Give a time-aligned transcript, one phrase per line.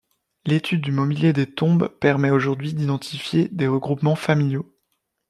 [0.47, 4.75] L'étude du mobilier des tombes permets aujourd'hui d'identifier des regroupements familiaux.